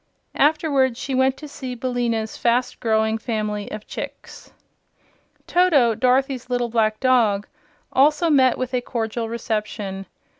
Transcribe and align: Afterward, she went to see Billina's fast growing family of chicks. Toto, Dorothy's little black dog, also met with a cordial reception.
Afterward, 0.33 0.97
she 0.97 1.13
went 1.13 1.37
to 1.37 1.47
see 1.47 1.75
Billina's 1.75 2.35
fast 2.35 2.79
growing 2.79 3.19
family 3.19 3.69
of 3.71 3.85
chicks. 3.85 4.51
Toto, 5.45 5.93
Dorothy's 5.93 6.49
little 6.49 6.69
black 6.69 6.99
dog, 6.99 7.45
also 7.93 8.27
met 8.31 8.57
with 8.57 8.73
a 8.73 8.81
cordial 8.81 9.29
reception. 9.29 10.07